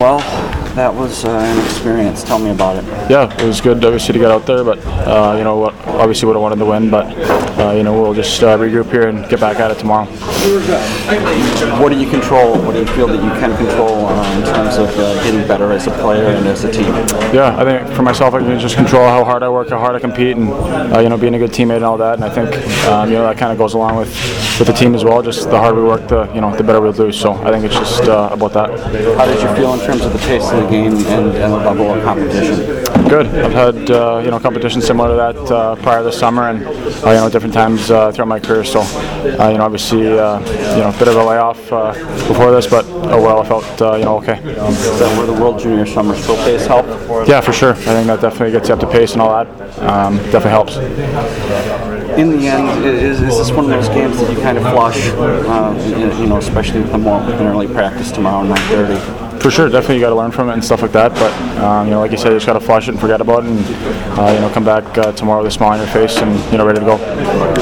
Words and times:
Well, 0.00 0.20
that 0.78 0.94
was 0.94 1.24
uh, 1.24 1.30
an 1.30 1.64
experience. 1.64 2.22
Tell 2.22 2.38
me 2.38 2.50
about 2.50 2.76
it. 2.76 2.84
Yeah, 3.10 3.34
it 3.42 3.46
was 3.46 3.60
good 3.60 3.84
obviously 3.84 4.12
to 4.12 4.18
get 4.18 4.30
out 4.30 4.46
there, 4.46 4.62
but 4.62 4.78
uh, 4.86 5.34
you 5.36 5.42
know 5.42 5.56
what, 5.56 5.74
obviously 5.86 6.26
would 6.26 6.36
have 6.36 6.42
wanted 6.42 6.60
to 6.60 6.66
win, 6.66 6.88
but 6.88 7.06
uh, 7.58 7.72
you 7.72 7.82
know 7.82 8.00
we'll 8.00 8.14
just 8.14 8.42
uh, 8.42 8.56
regroup 8.56 8.90
here 8.90 9.08
and 9.08 9.28
get 9.28 9.40
back 9.40 9.58
at 9.58 9.72
it 9.72 9.78
tomorrow. 9.78 10.06
What 11.80 11.90
do 11.90 11.98
you 11.98 12.08
control? 12.08 12.56
What 12.62 12.72
do 12.72 12.80
you 12.80 12.86
feel 12.86 13.08
that 13.08 13.22
you 13.22 13.30
can 13.40 13.56
control 13.56 14.06
uh, 14.06 14.38
in 14.38 14.44
terms 14.44 14.76
of 14.76 14.88
uh, 14.98 15.14
getting 15.24 15.46
better 15.48 15.72
as 15.72 15.88
a 15.88 15.90
player 15.90 16.26
and 16.26 16.46
as 16.46 16.62
a 16.62 16.70
team? 16.70 16.94
Yeah, 17.34 17.56
I 17.58 17.64
think 17.64 17.94
for 17.96 18.02
myself 18.02 18.34
I 18.34 18.38
can 18.38 18.58
just 18.60 18.76
control 18.76 19.06
how 19.08 19.24
hard 19.24 19.42
I 19.42 19.48
work, 19.48 19.70
how 19.70 19.78
hard 19.78 19.96
I 19.96 19.98
compete, 19.98 20.36
and 20.36 20.48
uh, 20.94 21.00
you 21.00 21.08
know 21.08 21.16
being 21.16 21.34
a 21.34 21.38
good 21.38 21.50
teammate 21.50 21.76
and 21.76 21.84
all 21.84 21.98
that. 21.98 22.14
And 22.14 22.24
I 22.24 22.30
think 22.30 22.54
um, 22.86 23.08
you 23.08 23.16
know 23.16 23.24
that 23.24 23.36
kind 23.36 23.50
of 23.50 23.58
goes 23.58 23.74
along 23.74 23.96
with 23.96 24.08
with 24.60 24.68
the 24.68 24.74
team 24.74 24.94
as 24.94 25.04
well. 25.04 25.22
Just 25.22 25.50
the 25.50 25.58
harder 25.58 25.82
we 25.82 25.88
work, 25.88 26.06
the 26.06 26.32
you 26.32 26.40
know 26.40 26.54
the 26.56 26.62
better 26.62 26.80
we'll 26.80 26.92
do. 26.92 27.10
So 27.10 27.32
I 27.32 27.50
think 27.50 27.64
it's 27.64 27.74
just 27.74 28.02
uh, 28.02 28.28
about 28.30 28.52
that. 28.52 28.70
How 29.16 29.26
did 29.26 29.42
you 29.42 29.54
feel 29.56 29.74
in 29.74 29.80
terms 29.80 30.04
of 30.04 30.12
the 30.12 30.18
pace 30.20 30.48
of 30.50 30.62
the 30.62 30.67
game 30.68 30.94
and, 30.94 31.06
and 31.36 31.52
the 31.52 31.56
level 31.56 31.94
of 31.94 32.02
competition? 32.04 32.78
Good. 33.08 33.26
I've 33.26 33.52
had 33.52 33.90
uh, 33.90 34.20
you 34.22 34.30
know 34.30 34.38
competition 34.38 34.82
similar 34.82 35.08
to 35.08 35.14
that 35.14 35.50
uh, 35.50 35.76
prior 35.76 36.02
this 36.02 36.18
summer, 36.18 36.50
and 36.50 36.62
uh, 36.66 37.10
you 37.10 37.16
know 37.16 37.30
different 37.30 37.54
times 37.54 37.90
uh, 37.90 38.12
throughout 38.12 38.28
my 38.28 38.38
career. 38.38 38.64
So 38.64 38.80
uh, 38.80 39.48
you 39.50 39.58
know 39.58 39.64
obviously 39.64 40.18
uh, 40.18 40.40
you 40.40 40.82
know 40.82 40.90
a 40.94 40.98
bit 40.98 41.08
of 41.08 41.16
a 41.16 41.24
layoff 41.24 41.72
uh, 41.72 41.92
before 42.28 42.50
this, 42.50 42.66
but 42.66 42.84
overall 42.86 43.40
I 43.40 43.48
felt 43.48 43.82
uh, 43.82 43.96
you 43.96 44.04
know 44.04 44.18
okay. 44.18 44.40
That 44.40 45.16
where 45.16 45.26
the 45.26 45.32
World 45.32 45.58
Junior 45.58 45.86
Summer 45.86 46.14
Still 46.16 46.36
pace 46.36 46.66
help? 46.66 46.86
Yeah, 47.26 47.40
for 47.40 47.52
sure. 47.52 47.72
I 47.72 47.74
think 47.76 48.06
that 48.08 48.20
definitely 48.20 48.52
gets 48.52 48.68
you 48.68 48.74
up 48.74 48.80
to 48.80 48.86
pace 48.86 49.12
and 49.12 49.22
all 49.22 49.44
that. 49.44 49.78
Um, 49.78 50.16
definitely 50.30 50.50
helps. 50.50 50.76
In 52.18 52.30
the 52.30 52.48
end, 52.48 52.84
is, 52.84 53.20
is 53.22 53.38
this 53.38 53.50
one 53.52 53.66
of 53.66 53.70
those 53.70 53.88
games 53.88 54.18
that 54.18 54.30
you 54.30 54.38
kind 54.42 54.58
of 54.58 54.64
flush? 54.64 55.08
Uh, 55.12 55.72
you 55.96 56.22
you 56.22 56.26
know, 56.26 56.36
especially 56.36 56.80
with 56.80 56.92
the 56.92 56.98
more 56.98 57.24
with 57.24 57.40
an 57.40 57.46
early 57.46 57.68
practice 57.68 58.10
tomorrow, 58.12 58.46
9:30. 58.46 59.27
For 59.40 59.50
sure, 59.50 59.68
definitely 59.68 59.96
you 59.96 60.00
got 60.00 60.10
to 60.10 60.16
learn 60.16 60.30
from 60.30 60.50
it 60.50 60.54
and 60.54 60.64
stuff 60.64 60.82
like 60.82 60.92
that. 60.92 61.12
But 61.14 61.32
um, 61.62 61.86
you 61.86 61.92
know, 61.92 62.00
like 62.00 62.10
you 62.10 62.18
said, 62.18 62.32
you 62.32 62.36
just 62.36 62.46
got 62.46 62.54
to 62.54 62.60
flush 62.60 62.88
it 62.88 62.92
and 62.92 63.00
forget 63.00 63.20
about 63.20 63.44
it, 63.44 63.50
and 63.50 63.60
uh, 64.18 64.32
you 64.32 64.40
know, 64.40 64.50
come 64.52 64.64
back 64.64 64.98
uh, 64.98 65.12
tomorrow 65.12 65.42
with 65.42 65.52
a 65.52 65.54
smile 65.54 65.72
on 65.72 65.78
your 65.78 65.86
face 65.86 66.16
and 66.18 66.52
you 66.52 66.58
know, 66.58 66.66
ready 66.66 66.80
to 66.80 66.84
go. 66.84 67.58